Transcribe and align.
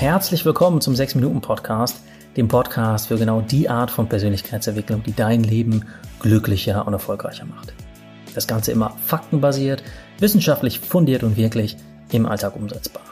Herzlich 0.00 0.46
willkommen 0.46 0.80
zum 0.80 0.94
6-Minuten-Podcast, 0.94 2.00
dem 2.34 2.48
Podcast 2.48 3.08
für 3.08 3.18
genau 3.18 3.42
die 3.42 3.68
Art 3.68 3.90
von 3.90 4.08
Persönlichkeitsentwicklung, 4.08 5.02
die 5.02 5.12
dein 5.12 5.44
Leben 5.44 5.84
glücklicher 6.20 6.86
und 6.86 6.94
erfolgreicher 6.94 7.44
macht. 7.44 7.74
Das 8.34 8.46
Ganze 8.46 8.72
immer 8.72 8.96
faktenbasiert, 9.04 9.82
wissenschaftlich 10.18 10.80
fundiert 10.80 11.22
und 11.22 11.36
wirklich 11.36 11.76
im 12.12 12.24
Alltag 12.24 12.56
umsetzbar. 12.56 13.02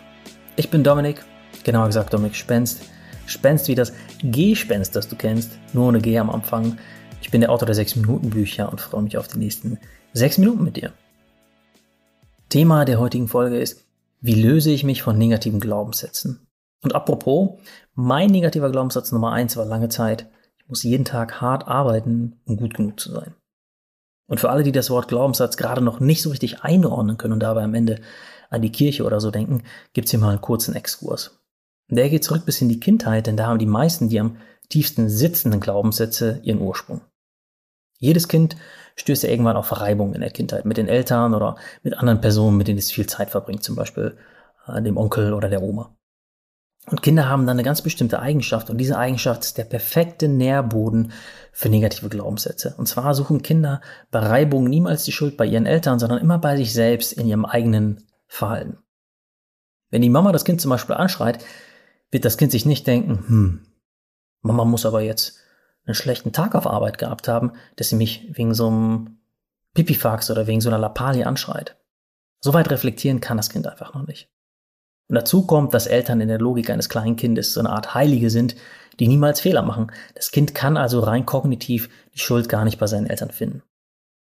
Ich 0.57 0.71
bin 0.71 0.83
Dominik, 0.83 1.23
genauer 1.63 1.89
gesagt 1.89 2.15
Dominik 2.15 2.35
Spenst. 2.35 2.81
Spenst 3.27 3.69
wie 3.69 3.75
das 3.75 3.93
Gespenst, 4.23 4.97
das 4.97 5.09
du 5.09 5.17
kennst, 5.17 5.51
nur 5.75 5.89
ohne 5.89 6.01
G 6.01 6.19
am 6.19 6.31
Anfang. 6.31 6.79
Ich 7.21 7.31
bin 7.31 7.43
der 7.43 7.51
Autor 7.51 7.67
der 7.67 7.77
6-Minuten-Bücher 7.77 8.71
und 8.71 8.81
freue 8.81 9.03
mich 9.03 9.19
auf 9.19 9.29
die 9.29 9.39
nächsten 9.39 9.79
6 10.15 10.39
Minuten 10.39 10.65
mit 10.65 10.77
dir. 10.77 10.95
Thema 12.49 12.87
der 12.87 12.99
heutigen 12.99 13.29
Folge 13.29 13.59
ist, 13.59 13.85
wie 14.23 14.41
löse 14.41 14.71
ich 14.71 14.85
mich 14.85 15.03
von 15.03 15.19
negativen 15.19 15.61
Glaubenssätzen? 15.61 16.48
Und 16.83 16.95
apropos, 16.95 17.59
mein 17.95 18.31
negativer 18.31 18.71
Glaubenssatz 18.71 19.13
Nummer 19.13 19.33
eins 19.33 19.57
war 19.57 19.65
lange 19.65 19.89
Zeit, 19.89 20.29
ich 20.59 20.69
muss 20.69 20.83
jeden 20.83 21.05
Tag 21.05 21.41
hart 21.41 21.67
arbeiten, 21.67 22.41
um 22.45 22.57
gut 22.57 22.75
genug 22.75 23.01
zu 23.01 23.11
sein. 23.11 23.35
Und 24.29 24.41
für 24.41 24.51
alle, 24.51 24.63
die 24.63 24.73
das 24.73 24.91
Wort 24.91 25.09
Glaubenssatz 25.09 25.57
gerade 25.57 25.81
noch 25.81 26.01
nicht 26.01 26.23
so 26.23 26.31
richtig 26.31 26.63
einordnen 26.63 27.17
können 27.17 27.33
und 27.33 27.41
dabei 27.41 27.65
am 27.65 27.75
Ende 27.75 28.01
an 28.51 28.63
die 28.63 28.73
Kirche 28.73 29.05
oder 29.05 29.21
so 29.21 29.31
denken, 29.31 29.65
gibt's 29.95 30.11
hier 30.11 30.21
mal 30.21 30.31
einen 30.31 30.41
kurzen 30.41 30.75
Exkurs. 30.75 31.41
Der 31.91 32.11
geht 32.11 32.25
zurück 32.25 32.45
bis 32.45 32.61
in 32.61 32.69
die 32.69 32.81
Kindheit, 32.81 33.27
denn 33.27 33.37
da 33.37 33.47
haben 33.47 33.59
die 33.59 33.67
meisten 33.67 34.11
die 34.11 34.21
am 34.21 34.37
tiefsten 34.69 35.09
sitzenden 35.09 35.61
Glaubenssätze 35.61 36.41
ihren 36.43 36.61
Ursprung. 36.61 37.01
Jedes 37.99 38.29
Kind 38.29 38.57
stößt 38.97 39.23
ja 39.23 39.31
irgendwann 39.31 39.57
auf 39.57 39.81
Reibung 39.81 40.15
in 40.15 40.21
der 40.21 40.31
Kindheit 40.31 40.67
mit 40.67 40.77
den 40.77 40.89
Eltern 40.89 41.35
oder 41.35 41.57
mit 41.83 41.95
anderen 41.95 42.21
Personen, 42.21 42.57
mit 42.57 42.69
denen 42.69 42.79
es 42.79 42.91
viel 42.91 43.07
Zeit 43.07 43.31
verbringt, 43.31 43.65
zum 43.65 43.77
Beispiel 43.77 44.17
äh, 44.67 44.83
dem 44.83 44.97
Onkel 44.99 45.33
oder 45.33 45.49
der 45.49 45.63
Oma. 45.63 45.98
Und 46.91 47.03
Kinder 47.03 47.29
haben 47.29 47.47
dann 47.47 47.57
eine 47.57 47.65
ganz 47.65 47.83
bestimmte 47.83 48.21
Eigenschaft 48.21 48.71
und 48.71 48.79
diese 48.79 48.97
Eigenschaft 48.97 49.45
ist 49.45 49.59
der 49.59 49.65
perfekte 49.65 50.29
Nährboden 50.29 51.13
für 51.53 51.69
negative 51.69 52.09
Glaubenssätze. 52.09 52.75
Und 52.79 52.87
zwar 52.87 53.15
suchen 53.15 53.43
Kinder 53.43 53.81
bei 54.11 54.21
Reibung 54.21 54.65
niemals 54.65 55.05
die 55.05 55.13
Schuld 55.13 55.37
bei 55.37 55.45
ihren 55.45 55.67
Eltern, 55.67 55.99
sondern 55.99 56.21
immer 56.21 56.39
bei 56.39 56.57
sich 56.57 56.73
selbst 56.73 57.13
in 57.13 57.27
ihrem 57.27 57.45
eigenen 57.45 58.05
Verhalten. 58.27 58.79
Wenn 59.91 60.03
die 60.03 60.11
Mama 60.11 60.33
das 60.33 60.45
Kind 60.45 60.61
zum 60.61 60.71
Beispiel 60.71 60.95
anschreit, 60.95 61.45
wird 62.11 62.25
das 62.25 62.37
Kind 62.39 62.53
sich 62.53 62.65
nicht 62.67 62.87
denken, 62.87 63.25
hm, 63.27 63.67
Mama 64.43 64.65
muss 64.65 64.87
aber 64.87 65.03
jetzt 65.03 65.39
einen 65.85 65.95
schlechten 65.95 66.33
Tag 66.33 66.55
auf 66.55 66.67
Arbeit 66.67 66.99
gehabt 66.99 67.29
haben, 67.29 67.53
dass 67.77 67.89
sie 67.89 67.97
mich 67.97 68.29
wegen 68.33 68.55
so 68.55 68.69
einem 68.69 69.19
Pipifax 69.75 70.31
oder 70.31 70.47
wegen 70.47 70.61
so 70.61 70.69
einer 70.69 70.79
Lappalie 70.79 71.27
anschreit. 71.27 71.77
Soweit 72.41 72.71
reflektieren 72.71 73.21
kann 73.21 73.37
das 73.37 73.51
Kind 73.51 73.67
einfach 73.67 73.95
noch 73.95 74.07
nicht. 74.07 74.31
Und 75.09 75.15
dazu 75.15 75.47
kommt, 75.47 75.73
dass 75.75 75.87
Eltern 75.87 76.21
in 76.21 76.29
der 76.29 76.39
Logik 76.39 76.71
eines 76.71 76.89
kleinen 76.89 77.17
Kindes 77.17 77.55
so 77.55 77.61
eine 77.61 77.71
Art 77.71 77.95
Heilige 77.95 78.31
sind, 78.31 78.57
die 79.01 79.09
niemals 79.09 79.41
Fehler 79.41 79.63
machen. 79.63 79.91
Das 80.15 80.31
Kind 80.31 80.55
kann 80.55 80.77
also 80.77 81.01
rein 81.01 81.25
kognitiv 81.25 81.89
die 82.15 82.19
Schuld 82.19 82.49
gar 82.49 82.65
nicht 82.65 82.79
bei 82.79 82.87
seinen 82.87 83.07
Eltern 83.07 83.31
finden. 83.31 83.63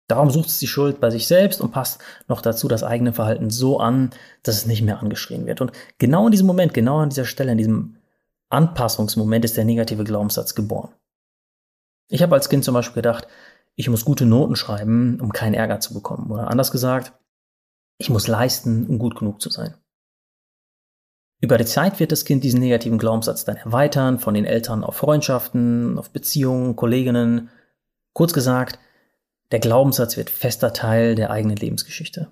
Darum 0.08 0.30
sucht 0.30 0.50
es 0.50 0.60
die 0.60 0.68
Schuld 0.68 1.00
bei 1.00 1.10
sich 1.10 1.28
selbst 1.28 1.62
und 1.62 1.72
passt 1.72 2.02
noch 2.28 2.42
dazu 2.42 2.68
das 2.68 2.84
eigene 2.84 3.14
Verhalten 3.14 3.50
so 3.50 3.80
an, 3.80 4.10
dass 4.42 4.56
es 4.56 4.66
nicht 4.66 4.82
mehr 4.82 5.00
angeschrien 5.00 5.46
wird. 5.46 5.62
Und 5.62 5.72
genau 5.98 6.26
in 6.26 6.32
diesem 6.32 6.48
Moment, 6.48 6.74
genau 6.74 7.00
an 7.00 7.10
dieser 7.10 7.26
Stelle, 7.26 7.54
in 7.54 7.58
diesem 7.58 7.98
Anpassungsmoment 8.50 9.46
ist 9.46 9.58
der 9.58 9.66
negative 9.66 10.04
Glaubenssatz 10.04 10.56
geboren. 10.56 10.94
Ich 12.10 12.22
habe 12.22 12.36
als 12.36 12.50
Kind 12.50 12.64
zum 12.64 12.74
Beispiel 12.74 13.02
gedacht, 13.02 13.28
ich 13.76 13.90
muss 13.90 14.06
gute 14.06 14.26
Noten 14.26 14.56
schreiben, 14.56 15.20
um 15.20 15.32
keinen 15.32 15.56
Ärger 15.56 15.80
zu 15.80 15.94
bekommen. 15.94 16.30
Oder 16.30 16.50
anders 16.50 16.72
gesagt, 16.72 17.14
ich 17.98 18.10
muss 18.10 18.28
leisten, 18.28 18.86
um 18.88 19.00
gut 19.00 19.16
genug 19.16 19.42
zu 19.42 19.50
sein. 19.50 19.76
Über 21.44 21.58
die 21.58 21.66
Zeit 21.66 22.00
wird 22.00 22.14
das 22.14 22.24
Kind 22.24 22.46
diesen 22.46 22.62
negativen 22.62 22.98
Glaubenssatz 22.98 23.44
dann 23.44 23.58
erweitern, 23.58 24.18
von 24.18 24.34
den 24.34 24.46
Eltern 24.46 24.82
auf 24.82 24.96
Freundschaften, 24.96 26.00
auf 26.00 26.10
Beziehungen, 26.10 26.78
Kolleginnen. 26.78 27.50
Kurz 28.14 28.32
gesagt, 28.32 28.80
der 29.52 29.60
Glaubenssatz 29.60 30.16
wird 30.16 30.30
fester 30.30 30.72
Teil 30.72 31.16
der 31.16 31.32
eigenen 31.32 31.58
Lebensgeschichte. 31.58 32.30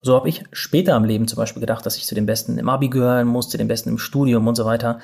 So 0.00 0.14
habe 0.14 0.28
ich 0.28 0.44
später 0.52 0.96
im 0.96 1.02
Leben 1.02 1.26
zum 1.26 1.38
Beispiel 1.38 1.58
gedacht, 1.58 1.84
dass 1.84 1.96
ich 1.96 2.04
zu 2.04 2.14
den 2.14 2.24
Besten 2.24 2.56
im 2.56 2.68
Abi 2.68 2.88
gehören 2.88 3.26
muss, 3.26 3.48
zu 3.48 3.58
den 3.58 3.66
Besten 3.66 3.88
im 3.88 3.98
Studium 3.98 4.46
und 4.46 4.54
so 4.54 4.64
weiter. 4.64 5.00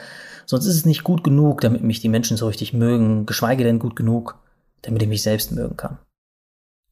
Sonst 0.47 0.67
ist 0.67 0.77
es 0.77 0.87
nicht 0.87 1.03
gut 1.03 1.25
genug, 1.25 1.63
damit 1.63 1.83
mich 1.83 1.99
die 1.99 2.09
Menschen 2.09 2.37
so 2.37 2.47
richtig 2.47 2.75
mögen, 2.75 3.27
geschweige 3.27 3.65
denn 3.65 3.81
gut 3.81 3.97
genug, 3.97 4.39
damit 4.83 5.03
ich 5.03 5.09
mich 5.09 5.25
selbst 5.25 5.51
mögen 5.51 5.77
kann. 5.77 5.99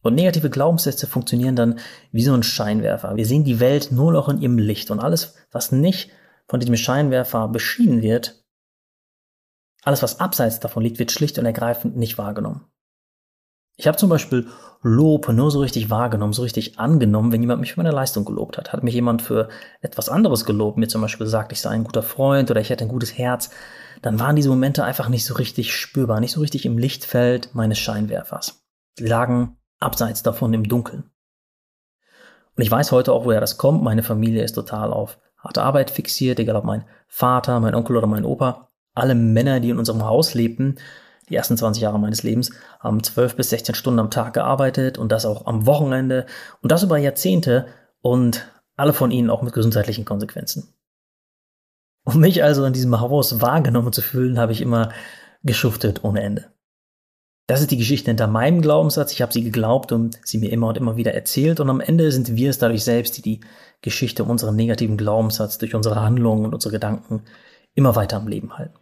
Und 0.02 0.14
negative 0.14 0.50
Glaubenssätze 0.50 1.06
funktionieren 1.06 1.56
dann 1.56 1.80
wie 2.12 2.22
so 2.22 2.32
ein 2.32 2.42
Scheinwerfer. 2.42 3.16
Wir 3.16 3.26
sehen 3.26 3.44
die 3.44 3.60
Welt 3.60 3.90
nur 3.90 4.12
noch 4.12 4.28
in 4.28 4.40
ihrem 4.40 4.58
Licht 4.58 4.90
und 4.90 5.00
alles, 5.00 5.34
was 5.50 5.72
nicht 5.72 6.10
von 6.46 6.60
diesem 6.60 6.76
Scheinwerfer 6.76 7.48
beschienen 7.48 8.00
wird, 8.00 8.42
alles, 9.82 10.02
was 10.02 10.20
abseits 10.20 10.60
davon 10.60 10.82
liegt, 10.82 10.98
wird 10.98 11.12
schlicht 11.12 11.38
und 11.38 11.46
ergreifend 11.46 11.96
nicht 11.96 12.18
wahrgenommen. 12.18 12.66
Ich 13.76 13.86
habe 13.86 13.96
zum 13.96 14.10
Beispiel 14.10 14.48
Lob 14.82 15.28
nur 15.28 15.50
so 15.50 15.60
richtig 15.60 15.88
wahrgenommen, 15.88 16.32
so 16.32 16.42
richtig 16.42 16.78
angenommen, 16.80 17.30
wenn 17.30 17.40
jemand 17.40 17.60
mich 17.60 17.74
für 17.74 17.80
meine 17.80 17.94
Leistung 17.94 18.24
gelobt 18.24 18.58
hat. 18.58 18.72
Hat 18.72 18.82
mich 18.82 18.94
jemand 18.94 19.22
für 19.22 19.48
etwas 19.80 20.08
anderes 20.08 20.44
gelobt, 20.44 20.78
mir 20.78 20.88
zum 20.88 21.00
Beispiel 21.00 21.26
gesagt, 21.26 21.52
ich 21.52 21.60
sei 21.60 21.70
ein 21.70 21.84
guter 21.84 22.02
Freund 22.02 22.50
oder 22.50 22.60
ich 22.60 22.70
hätte 22.70 22.84
ein 22.84 22.90
gutes 22.90 23.16
Herz, 23.16 23.50
dann 24.02 24.18
waren 24.18 24.36
diese 24.36 24.48
Momente 24.48 24.84
einfach 24.84 25.08
nicht 25.08 25.24
so 25.24 25.34
richtig 25.34 25.74
spürbar, 25.74 26.20
nicht 26.20 26.32
so 26.32 26.40
richtig 26.40 26.66
im 26.66 26.76
Lichtfeld 26.76 27.54
meines 27.54 27.78
Scheinwerfers. 27.78 28.64
Sie 28.98 29.06
lagen 29.06 29.57
abseits 29.80 30.22
davon 30.22 30.52
im 30.54 30.64
Dunkeln. 30.64 31.10
Und 32.56 32.62
ich 32.62 32.70
weiß 32.70 32.90
heute 32.92 33.12
auch, 33.12 33.24
woher 33.24 33.40
das 33.40 33.56
kommt. 33.56 33.82
Meine 33.82 34.02
Familie 34.02 34.42
ist 34.42 34.54
total 34.54 34.92
auf 34.92 35.18
harte 35.36 35.62
Arbeit 35.62 35.90
fixiert, 35.90 36.40
egal 36.40 36.56
ob 36.56 36.64
mein 36.64 36.84
Vater, 37.06 37.60
mein 37.60 37.74
Onkel 37.74 37.96
oder 37.96 38.08
mein 38.08 38.24
Opa. 38.24 38.70
Alle 38.94 39.14
Männer, 39.14 39.60
die 39.60 39.70
in 39.70 39.78
unserem 39.78 40.04
Haus 40.04 40.34
lebten, 40.34 40.76
die 41.28 41.36
ersten 41.36 41.56
20 41.56 41.82
Jahre 41.82 42.00
meines 42.00 42.22
Lebens, 42.24 42.50
haben 42.80 43.02
12 43.02 43.36
bis 43.36 43.50
16 43.50 43.74
Stunden 43.74 44.00
am 44.00 44.10
Tag 44.10 44.34
gearbeitet 44.34 44.98
und 44.98 45.12
das 45.12 45.24
auch 45.24 45.46
am 45.46 45.66
Wochenende 45.66 46.26
und 46.62 46.72
das 46.72 46.82
über 46.82 46.98
Jahrzehnte 46.98 47.66
und 48.00 48.50
alle 48.76 48.92
von 48.92 49.10
ihnen 49.10 49.30
auch 49.30 49.42
mit 49.42 49.52
gesundheitlichen 49.52 50.04
Konsequenzen. 50.04 50.74
Um 52.04 52.20
mich 52.20 52.42
also 52.42 52.64
in 52.64 52.72
diesem 52.72 52.98
Haus 52.98 53.40
wahrgenommen 53.40 53.92
zu 53.92 54.00
fühlen, 54.00 54.38
habe 54.38 54.52
ich 54.52 54.62
immer 54.62 54.90
geschuftet 55.42 56.04
ohne 56.04 56.22
Ende. 56.22 56.50
Das 57.48 57.62
ist 57.62 57.70
die 57.70 57.78
Geschichte 57.78 58.10
hinter 58.10 58.26
meinem 58.26 58.60
Glaubenssatz. 58.60 59.10
Ich 59.12 59.22
habe 59.22 59.32
sie 59.32 59.42
geglaubt 59.42 59.90
und 59.90 60.20
sie 60.22 60.36
mir 60.36 60.52
immer 60.52 60.68
und 60.68 60.76
immer 60.76 60.96
wieder 60.96 61.14
erzählt. 61.14 61.60
Und 61.60 61.70
am 61.70 61.80
Ende 61.80 62.12
sind 62.12 62.36
wir 62.36 62.50
es 62.50 62.58
dadurch 62.58 62.84
selbst, 62.84 63.16
die 63.16 63.22
die 63.22 63.40
Geschichte 63.80 64.22
unserer 64.22 64.52
negativen 64.52 64.98
Glaubenssatz 64.98 65.56
durch 65.56 65.74
unsere 65.74 66.02
Handlungen 66.02 66.44
und 66.44 66.52
unsere 66.52 66.72
Gedanken 66.72 67.22
immer 67.74 67.96
weiter 67.96 68.18
am 68.18 68.28
Leben 68.28 68.58
halten. 68.58 68.74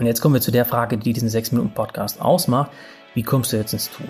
Und 0.00 0.06
jetzt 0.06 0.20
kommen 0.20 0.34
wir 0.34 0.40
zu 0.40 0.50
der 0.50 0.64
Frage, 0.64 0.98
die 0.98 1.12
diesen 1.12 1.28
6-Minuten-Podcast 1.28 2.20
ausmacht. 2.20 2.72
Wie 3.14 3.22
kommst 3.22 3.52
du 3.52 3.58
jetzt 3.58 3.72
ins 3.72 3.88
Tun? 3.88 4.08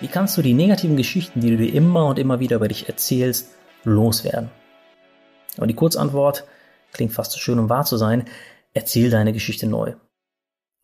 Wie 0.00 0.08
kannst 0.08 0.36
du 0.36 0.42
die 0.42 0.52
negativen 0.52 0.98
Geschichten, 0.98 1.40
die 1.40 1.52
du 1.52 1.56
dir 1.56 1.72
immer 1.72 2.04
und 2.04 2.18
immer 2.18 2.38
wieder 2.38 2.56
über 2.56 2.68
dich 2.68 2.90
erzählst, 2.90 3.54
loswerden? 3.84 4.50
Und 5.56 5.68
die 5.68 5.74
Kurzantwort 5.74 6.44
klingt 6.92 7.14
fast 7.14 7.32
zu 7.32 7.40
schön, 7.40 7.58
um 7.58 7.70
wahr 7.70 7.86
zu 7.86 7.96
sein. 7.96 8.26
Erzähl 8.78 9.10
deine 9.10 9.32
Geschichte 9.32 9.66
neu. 9.66 9.96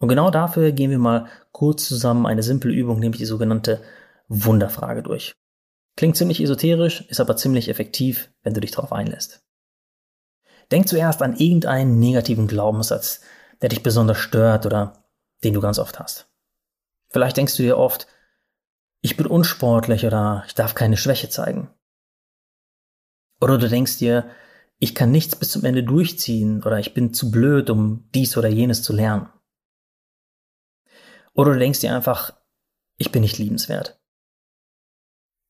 Und 0.00 0.08
genau 0.08 0.28
dafür 0.28 0.72
gehen 0.72 0.90
wir 0.90 0.98
mal 0.98 1.28
kurz 1.52 1.86
zusammen 1.86 2.26
eine 2.26 2.42
simple 2.42 2.72
Übung, 2.72 2.98
nämlich 2.98 3.20
die 3.20 3.24
sogenannte 3.24 3.84
Wunderfrage 4.26 5.04
durch. 5.04 5.32
Klingt 5.96 6.16
ziemlich 6.16 6.42
esoterisch, 6.42 7.02
ist 7.02 7.20
aber 7.20 7.36
ziemlich 7.36 7.68
effektiv, 7.68 8.32
wenn 8.42 8.52
du 8.52 8.60
dich 8.60 8.72
darauf 8.72 8.92
einlässt. 8.92 9.44
Denk 10.72 10.88
zuerst 10.88 11.22
an 11.22 11.36
irgendeinen 11.36 12.00
negativen 12.00 12.48
Glaubenssatz, 12.48 13.20
der 13.62 13.68
dich 13.68 13.84
besonders 13.84 14.18
stört 14.18 14.66
oder 14.66 15.04
den 15.44 15.54
du 15.54 15.60
ganz 15.60 15.78
oft 15.78 16.00
hast. 16.00 16.26
Vielleicht 17.10 17.36
denkst 17.36 17.56
du 17.56 17.62
dir 17.62 17.78
oft, 17.78 18.08
ich 19.02 19.16
bin 19.16 19.26
unsportlich 19.26 20.04
oder 20.04 20.42
ich 20.48 20.56
darf 20.56 20.74
keine 20.74 20.96
Schwäche 20.96 21.28
zeigen. 21.28 21.70
Oder 23.40 23.56
du 23.56 23.68
denkst 23.68 23.98
dir, 23.98 24.28
ich 24.78 24.94
kann 24.94 25.10
nichts 25.10 25.36
bis 25.36 25.50
zum 25.50 25.64
Ende 25.64 25.82
durchziehen 25.82 26.62
oder 26.62 26.78
ich 26.78 26.94
bin 26.94 27.14
zu 27.14 27.30
blöd, 27.30 27.70
um 27.70 28.08
dies 28.14 28.36
oder 28.36 28.48
jenes 28.48 28.82
zu 28.82 28.92
lernen. 28.92 29.28
Oder 31.32 31.52
du 31.52 31.58
denkst 31.58 31.80
dir 31.80 31.94
einfach, 31.94 32.32
ich 32.96 33.10
bin 33.10 33.22
nicht 33.22 33.38
liebenswert. 33.38 34.00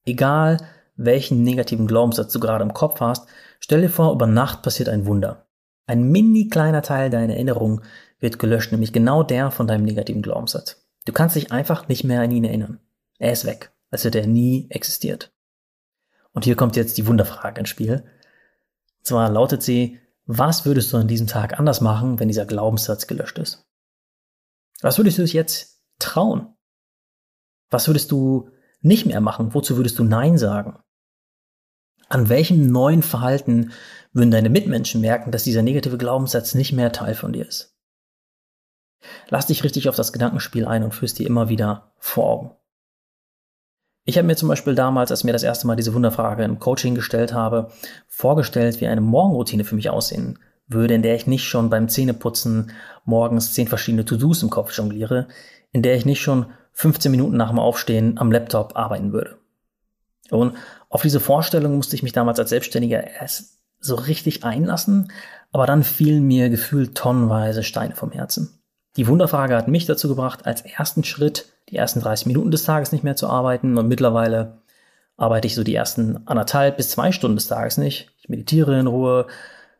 Egal, 0.04 0.58
welchen 0.96 1.42
negativen 1.42 1.86
Glaubenssatz 1.86 2.32
du 2.32 2.40
gerade 2.40 2.64
im 2.64 2.74
Kopf 2.74 3.00
hast, 3.00 3.26
stell 3.58 3.82
dir 3.82 3.90
vor, 3.90 4.12
über 4.12 4.26
Nacht 4.26 4.62
passiert 4.62 4.88
ein 4.88 5.06
Wunder. 5.06 5.48
Ein 5.86 6.10
mini 6.10 6.48
kleiner 6.48 6.82
Teil 6.82 7.10
deiner 7.10 7.34
Erinnerung 7.34 7.82
wird 8.18 8.38
gelöscht, 8.38 8.72
nämlich 8.72 8.92
genau 8.92 9.22
der 9.22 9.50
von 9.50 9.66
deinem 9.66 9.84
negativen 9.84 10.22
Glaubenssatz. 10.22 10.86
Du 11.04 11.12
kannst 11.12 11.36
dich 11.36 11.52
einfach 11.52 11.88
nicht 11.88 12.04
mehr 12.04 12.22
an 12.22 12.30
ihn 12.30 12.44
erinnern. 12.44 12.80
Er 13.18 13.32
ist 13.32 13.44
weg, 13.44 13.72
als 13.90 14.04
hätte 14.04 14.20
er 14.20 14.26
nie 14.26 14.66
existiert. 14.70 15.32
Und 16.32 16.44
hier 16.44 16.56
kommt 16.56 16.76
jetzt 16.76 16.96
die 16.96 17.06
Wunderfrage 17.06 17.60
ins 17.60 17.68
Spiel. 17.68 18.04
Zwar 19.04 19.30
lautet 19.30 19.62
sie, 19.62 20.00
was 20.26 20.64
würdest 20.64 20.92
du 20.92 20.96
an 20.96 21.08
diesem 21.08 21.26
Tag 21.26 21.58
anders 21.58 21.80
machen, 21.80 22.18
wenn 22.18 22.28
dieser 22.28 22.46
Glaubenssatz 22.46 23.06
gelöscht 23.06 23.38
ist? 23.38 23.68
Was 24.80 24.98
würdest 24.98 25.18
du 25.18 25.22
dich 25.22 25.34
jetzt 25.34 25.82
trauen? 25.98 26.56
Was 27.70 27.86
würdest 27.86 28.10
du 28.10 28.50
nicht 28.80 29.06
mehr 29.06 29.20
machen? 29.20 29.54
Wozu 29.54 29.76
würdest 29.76 29.98
du 29.98 30.04
Nein 30.04 30.38
sagen? 30.38 30.78
An 32.08 32.28
welchem 32.28 32.66
neuen 32.66 33.02
Verhalten 33.02 33.72
würden 34.12 34.30
deine 34.30 34.50
Mitmenschen 34.50 35.00
merken, 35.00 35.32
dass 35.32 35.44
dieser 35.44 35.62
negative 35.62 35.98
Glaubenssatz 35.98 36.54
nicht 36.54 36.72
mehr 36.72 36.92
Teil 36.92 37.14
von 37.14 37.32
dir 37.32 37.46
ist? 37.46 37.76
Lass 39.28 39.46
dich 39.46 39.64
richtig 39.64 39.88
auf 39.88 39.96
das 39.96 40.12
Gedankenspiel 40.12 40.66
ein 40.66 40.82
und 40.82 40.94
führst 40.94 41.18
dir 41.18 41.26
immer 41.26 41.48
wieder 41.48 41.92
vor 41.98 42.24
Augen. 42.24 42.56
Ich 44.04 44.18
habe 44.18 44.26
mir 44.26 44.36
zum 44.36 44.48
Beispiel 44.48 44.74
damals, 44.74 45.10
als 45.10 45.24
mir 45.24 45.32
das 45.32 45.42
erste 45.42 45.66
Mal 45.66 45.76
diese 45.76 45.94
Wunderfrage 45.94 46.44
im 46.44 46.58
Coaching 46.58 46.94
gestellt 46.94 47.32
habe, 47.32 47.70
vorgestellt, 48.06 48.80
wie 48.80 48.86
eine 48.86 49.00
Morgenroutine 49.00 49.64
für 49.64 49.74
mich 49.76 49.88
aussehen 49.88 50.38
würde, 50.66 50.94
in 50.94 51.02
der 51.02 51.14
ich 51.14 51.26
nicht 51.26 51.44
schon 51.44 51.70
beim 51.70 51.88
Zähneputzen 51.88 52.72
morgens 53.04 53.54
zehn 53.54 53.66
verschiedene 53.66 54.04
To-Dos 54.04 54.42
im 54.42 54.50
Kopf 54.50 54.76
jongliere, 54.76 55.28
in 55.72 55.82
der 55.82 55.96
ich 55.96 56.04
nicht 56.04 56.20
schon 56.20 56.46
15 56.72 57.10
Minuten 57.10 57.36
nach 57.36 57.48
dem 57.50 57.58
Aufstehen 57.58 58.18
am 58.18 58.30
Laptop 58.30 58.76
arbeiten 58.76 59.12
würde. 59.12 59.38
Und 60.30 60.54
auf 60.88 61.02
diese 61.02 61.20
Vorstellung 61.20 61.76
musste 61.76 61.96
ich 61.96 62.02
mich 62.02 62.12
damals 62.12 62.38
als 62.38 62.50
Selbstständiger 62.50 63.06
erst 63.06 63.58
so 63.78 63.94
richtig 63.94 64.44
einlassen, 64.44 65.12
aber 65.52 65.66
dann 65.66 65.82
fielen 65.82 66.24
mir 66.24 66.50
gefühlt 66.50 66.94
tonnenweise 66.94 67.62
Steine 67.62 67.94
vom 67.94 68.10
Herzen. 68.10 68.58
Die 68.96 69.08
Wunderfrage 69.08 69.56
hat 69.56 69.68
mich 69.68 69.86
dazu 69.86 70.08
gebracht, 70.08 70.46
als 70.46 70.60
ersten 70.62 71.02
Schritt 71.04 71.46
die 71.68 71.76
ersten 71.76 72.00
30 72.00 72.26
Minuten 72.26 72.50
des 72.50 72.64
Tages 72.64 72.92
nicht 72.92 73.04
mehr 73.04 73.16
zu 73.16 73.28
arbeiten 73.28 73.76
und 73.76 73.88
mittlerweile 73.88 74.58
arbeite 75.16 75.46
ich 75.46 75.54
so 75.54 75.64
die 75.64 75.74
ersten 75.74 76.26
anderthalb 76.26 76.76
bis 76.76 76.90
zwei 76.90 77.12
Stunden 77.12 77.36
des 77.36 77.48
Tages 77.48 77.78
nicht. 77.78 78.10
Ich 78.20 78.28
meditiere 78.28 78.78
in 78.78 78.86
Ruhe, 78.86 79.26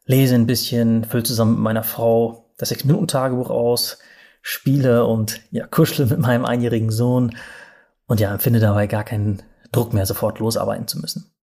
lese 0.07 0.35
ein 0.35 0.47
bisschen, 0.47 1.05
fülle 1.05 1.23
zusammen 1.23 1.55
mit 1.55 1.63
meiner 1.63 1.85
Frau 1.85 2.51
das 2.57 2.73
6-Minuten-Tagebuch 2.73 3.51
aus, 3.51 3.99
spiele 4.43 5.07
und 5.07 5.41
ja, 5.51 5.67
kuschle 5.67 6.07
mit 6.07 6.19
meinem 6.19 6.45
einjährigen 6.45 6.91
Sohn 6.91 7.37
und 8.07 8.21
ja, 8.21 8.33
empfinde 8.33 8.61
dabei 8.61 8.87
gar 8.87 9.05
keinen 9.05 9.43
Druck 9.73 9.93
mehr, 9.93 10.07
sofort 10.07 10.39
losarbeiten 10.39 10.87
zu 10.87 10.99
müssen. 11.01 11.34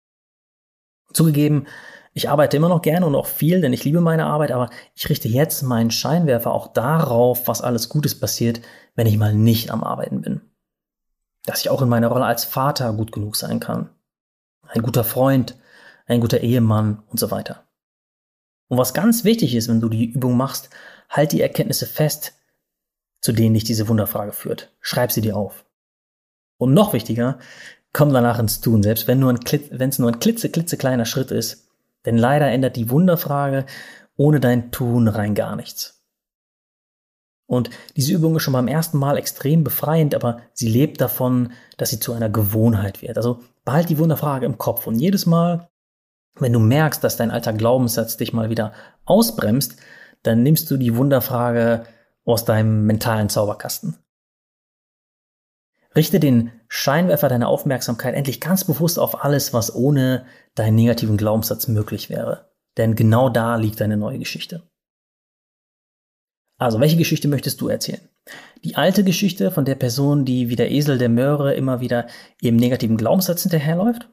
Zugegeben, 1.13 1.67
ich 2.13 2.29
arbeite 2.29 2.57
immer 2.57 2.69
noch 2.69 2.81
gerne 2.81 3.05
und 3.05 3.15
auch 3.15 3.27
viel, 3.27 3.61
denn 3.61 3.71
ich 3.71 3.85
liebe 3.85 4.01
meine 4.01 4.25
Arbeit, 4.25 4.51
aber 4.51 4.69
ich 4.95 5.09
richte 5.09 5.29
jetzt 5.29 5.61
meinen 5.63 5.91
Scheinwerfer 5.91 6.51
auch 6.51 6.67
darauf, 6.67 7.47
was 7.47 7.61
alles 7.61 7.87
Gutes 7.87 8.19
passiert, 8.19 8.61
wenn 8.95 9.07
ich 9.07 9.17
mal 9.17 9.33
nicht 9.33 9.71
am 9.71 9.83
Arbeiten 9.83 10.21
bin. 10.21 10.41
Dass 11.45 11.61
ich 11.61 11.69
auch 11.69 11.81
in 11.81 11.89
meiner 11.89 12.09
Rolle 12.09 12.25
als 12.25 12.43
Vater 12.43 12.91
gut 12.93 13.11
genug 13.11 13.35
sein 13.37 13.59
kann. 13.59 13.89
Ein 14.67 14.81
guter 14.81 15.03
Freund, 15.03 15.57
ein 16.05 16.19
guter 16.19 16.41
Ehemann 16.41 17.03
und 17.07 17.19
so 17.19 17.31
weiter. 17.31 17.63
Und 18.67 18.77
was 18.77 18.93
ganz 18.93 19.23
wichtig 19.23 19.55
ist, 19.55 19.69
wenn 19.69 19.81
du 19.81 19.89
die 19.89 20.05
Übung 20.05 20.35
machst, 20.35 20.69
halt 21.09 21.31
die 21.31 21.41
Erkenntnisse 21.41 21.85
fest, 21.85 22.33
zu 23.21 23.31
denen 23.31 23.53
dich 23.53 23.63
diese 23.63 23.87
Wunderfrage 23.87 24.33
führt. 24.33 24.73
Schreib 24.81 25.11
sie 25.11 25.21
dir 25.21 25.37
auf. 25.37 25.65
Und 26.57 26.73
noch 26.73 26.93
wichtiger, 26.93 27.39
komm 27.93 28.13
danach 28.13 28.39
ins 28.39 28.61
Tun, 28.61 28.83
selbst 28.83 29.07
wenn 29.07 29.19
nur 29.19 29.31
ein, 29.31 29.39
wenn 29.71 29.89
es 29.89 29.99
nur 29.99 30.09
ein 30.09 30.19
klitze, 30.19 30.49
klitzekleiner 30.49 31.05
Schritt 31.05 31.31
ist. 31.31 31.67
Denn 32.05 32.17
leider 32.17 32.47
ändert 32.47 32.75
die 32.75 32.89
Wunderfrage 32.89 33.65
ohne 34.17 34.39
dein 34.39 34.71
Tun 34.71 35.07
rein 35.07 35.35
gar 35.35 35.55
nichts. 35.55 36.01
Und 37.47 37.69
diese 37.97 38.13
Übung 38.13 38.37
ist 38.37 38.43
schon 38.43 38.53
beim 38.53 38.69
ersten 38.69 38.97
Mal 38.97 39.17
extrem 39.17 39.63
befreiend, 39.63 40.15
aber 40.15 40.41
sie 40.53 40.69
lebt 40.69 41.01
davon, 41.01 41.51
dass 41.75 41.89
sie 41.89 41.99
zu 41.99 42.13
einer 42.13 42.29
Gewohnheit 42.29 43.01
wird. 43.01 43.17
Also 43.17 43.41
behalt 43.65 43.89
die 43.89 43.97
Wunderfrage 43.97 44.45
im 44.45 44.57
Kopf 44.57 44.87
und 44.87 44.95
jedes 44.95 45.25
Mal, 45.25 45.69
wenn 46.35 46.53
du 46.53 46.59
merkst, 46.59 47.03
dass 47.03 47.17
dein 47.17 47.29
alter 47.29 47.51
Glaubenssatz 47.51 48.15
dich 48.15 48.31
mal 48.31 48.49
wieder 48.49 48.71
ausbremst, 49.03 49.75
dann 50.23 50.43
nimmst 50.43 50.71
du 50.71 50.77
die 50.77 50.95
Wunderfrage 50.95 51.83
aus 52.23 52.45
deinem 52.45 52.85
mentalen 52.85 53.27
Zauberkasten. 53.27 53.97
Richte 55.93 56.21
den 56.21 56.51
Scheinwerfer 56.73 57.27
deiner 57.27 57.49
Aufmerksamkeit 57.49 58.15
endlich 58.15 58.39
ganz 58.39 58.63
bewusst 58.63 58.97
auf 58.97 59.25
alles, 59.25 59.51
was 59.53 59.75
ohne 59.75 60.25
deinen 60.55 60.75
negativen 60.75 61.17
Glaubenssatz 61.17 61.67
möglich 61.67 62.09
wäre. 62.09 62.49
Denn 62.77 62.95
genau 62.95 63.27
da 63.27 63.57
liegt 63.57 63.81
deine 63.81 63.97
neue 63.97 64.19
Geschichte. 64.19 64.63
Also, 66.57 66.79
welche 66.79 66.95
Geschichte 66.95 67.27
möchtest 67.27 67.59
du 67.59 67.67
erzählen? 67.67 68.07
Die 68.63 68.77
alte 68.77 69.03
Geschichte 69.03 69.51
von 69.51 69.65
der 69.65 69.75
Person, 69.75 70.23
die 70.23 70.47
wie 70.47 70.55
der 70.55 70.71
Esel 70.71 70.97
der 70.97 71.09
Möhre 71.09 71.55
immer 71.55 71.81
wieder 71.81 72.07
ihrem 72.39 72.55
negativen 72.55 72.95
Glaubenssatz 72.95 73.41
hinterherläuft? 73.41 74.09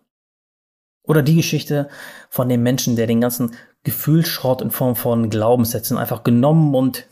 Oder 1.04 1.22
die 1.22 1.36
Geschichte 1.36 1.88
von 2.28 2.48
dem 2.48 2.64
Menschen, 2.64 2.96
der 2.96 3.06
den 3.06 3.20
ganzen 3.20 3.54
Gefühlsschrott 3.84 4.62
in 4.62 4.72
Form 4.72 4.96
von 4.96 5.30
Glaubenssätzen 5.30 5.96
einfach 5.96 6.24
genommen 6.24 6.74
und 6.74 7.06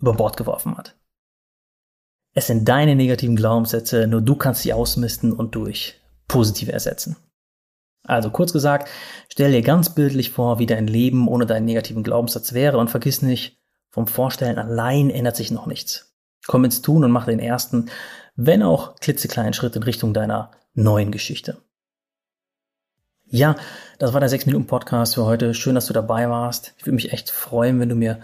über 0.00 0.14
Bord 0.14 0.38
geworfen 0.38 0.78
hat? 0.78 0.96
Es 2.36 2.48
sind 2.48 2.68
deine 2.68 2.94
negativen 2.96 3.34
Glaubenssätze, 3.34 4.06
nur 4.06 4.20
du 4.20 4.36
kannst 4.36 4.60
sie 4.60 4.74
ausmisten 4.74 5.32
und 5.32 5.54
durch 5.54 6.02
positive 6.28 6.70
ersetzen. 6.70 7.16
Also 8.04 8.28
kurz 8.28 8.52
gesagt, 8.52 8.90
stell 9.30 9.52
dir 9.52 9.62
ganz 9.62 9.94
bildlich 9.94 10.32
vor, 10.32 10.58
wie 10.58 10.66
dein 10.66 10.86
Leben 10.86 11.28
ohne 11.28 11.46
deinen 11.46 11.64
negativen 11.64 12.02
Glaubenssatz 12.02 12.52
wäre 12.52 12.76
und 12.76 12.90
vergiss 12.90 13.22
nicht, 13.22 13.58
vom 13.88 14.06
Vorstellen 14.06 14.58
allein 14.58 15.08
ändert 15.08 15.34
sich 15.34 15.50
noch 15.50 15.66
nichts. 15.66 16.14
Komm 16.46 16.66
ins 16.66 16.82
Tun 16.82 17.04
und 17.04 17.10
mach 17.10 17.24
den 17.24 17.38
ersten, 17.38 17.86
wenn 18.34 18.62
auch 18.62 18.96
klitzekleinen 18.96 19.54
Schritt 19.54 19.74
in 19.74 19.82
Richtung 19.82 20.12
deiner 20.12 20.50
neuen 20.74 21.12
Geschichte. 21.12 21.56
Ja, 23.24 23.56
das 23.98 24.12
war 24.12 24.20
der 24.20 24.28
6-Minuten-Podcast 24.28 25.14
für 25.14 25.24
heute. 25.24 25.54
Schön, 25.54 25.74
dass 25.74 25.86
du 25.86 25.94
dabei 25.94 26.28
warst. 26.28 26.74
Ich 26.76 26.84
würde 26.84 26.96
mich 26.96 27.14
echt 27.14 27.30
freuen, 27.30 27.80
wenn 27.80 27.88
du 27.88 27.94
mir 27.94 28.20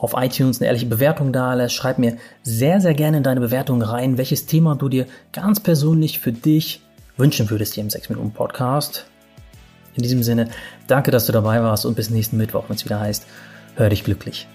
auf 0.00 0.14
iTunes 0.16 0.60
eine 0.60 0.68
ehrliche 0.68 0.86
Bewertung 0.86 1.32
da 1.32 1.54
lässt. 1.54 1.74
Schreib 1.74 1.98
mir 1.98 2.16
sehr, 2.42 2.80
sehr 2.80 2.94
gerne 2.94 3.18
in 3.18 3.22
deine 3.22 3.40
Bewertung 3.40 3.82
rein, 3.82 4.16
welches 4.16 4.46
Thema 4.46 4.74
du 4.74 4.88
dir 4.88 5.06
ganz 5.32 5.60
persönlich 5.60 6.18
für 6.18 6.32
dich 6.32 6.80
wünschen 7.16 7.50
würdest 7.50 7.74
hier 7.74 7.84
im 7.84 7.90
6-Minuten-Podcast. 7.90 9.06
In 9.94 10.02
diesem 10.02 10.22
Sinne, 10.22 10.48
danke, 10.86 11.10
dass 11.10 11.26
du 11.26 11.32
dabei 11.32 11.62
warst 11.62 11.84
und 11.84 11.96
bis 11.96 12.08
nächsten 12.08 12.38
Mittwoch, 12.38 12.64
wenn 12.68 12.76
es 12.76 12.84
wieder 12.84 12.98
heißt, 12.98 13.26
hör 13.76 13.90
dich 13.90 14.04
glücklich. 14.04 14.48